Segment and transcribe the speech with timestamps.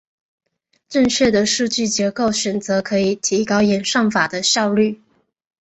[0.89, 4.99] 正确的数据结构选择可以提高演算法的效率。